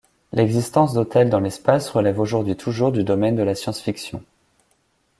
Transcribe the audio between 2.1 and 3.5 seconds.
aujourd'hui toujours du domaine de